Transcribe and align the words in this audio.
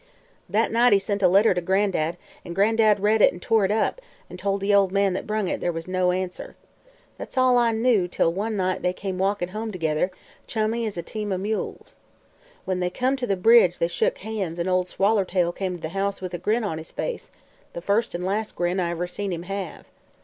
"That 0.49 0.71
night 0.71 0.93
he 0.93 0.97
sent 0.97 1.21
a 1.21 1.27
letter 1.27 1.53
to 1.53 1.61
Gran'dad 1.61 2.17
an' 2.43 2.55
Gran'dad 2.55 3.01
read 3.01 3.21
it 3.21 3.31
an' 3.33 3.39
tore 3.39 3.65
it 3.65 3.71
up 3.71 4.01
an' 4.31 4.37
told 4.37 4.61
the 4.61 4.87
man 4.89 5.13
that 5.13 5.27
brung 5.27 5.47
it 5.47 5.59
there 5.61 5.71
was 5.71 5.87
no 5.87 6.11
answer. 6.11 6.55
That's 7.19 7.37
all 7.37 7.55
I 7.59 7.71
knew 7.71 8.07
till 8.07 8.33
one 8.33 8.57
night 8.57 8.81
they 8.81 8.93
come 8.93 9.19
walkin' 9.19 9.49
home 9.49 9.71
together, 9.71 10.09
chummy 10.47 10.87
as 10.87 10.97
a 10.97 11.03
team 11.03 11.31
o' 11.31 11.37
mules. 11.37 11.93
When 12.65 12.79
they 12.79 12.89
come 12.89 13.15
to 13.17 13.27
the 13.27 13.35
bridge 13.35 13.77
they 13.77 13.87
shook 13.87 14.17
hands 14.17 14.57
an' 14.57 14.67
Ol' 14.67 14.85
Swallertail 14.85 15.55
come 15.55 15.75
to 15.75 15.81
the 15.83 15.89
house 15.89 16.19
with 16.19 16.33
a 16.33 16.39
grin 16.39 16.63
on 16.63 16.79
his 16.79 16.91
face 16.91 17.29
the 17.73 17.79
first 17.81 18.15
an' 18.15 18.23
last 18.23 18.55
grin 18.55 18.79
I 18.79 18.89
ever 18.89 19.05
seen 19.05 19.31
him 19.31 19.43
have." 19.43 19.85